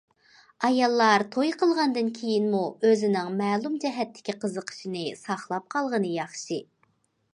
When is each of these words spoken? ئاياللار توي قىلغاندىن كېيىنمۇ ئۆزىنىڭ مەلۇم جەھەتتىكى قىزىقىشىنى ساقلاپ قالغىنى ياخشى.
ئاياللار 0.67 1.25
توي 1.35 1.51
قىلغاندىن 1.63 2.09
كېيىنمۇ 2.19 2.61
ئۆزىنىڭ 2.89 3.29
مەلۇم 3.43 3.77
جەھەتتىكى 3.85 4.35
قىزىقىشىنى 4.47 5.05
ساقلاپ 5.23 5.69
قالغىنى 5.77 6.15
ياخشى. 6.19 6.59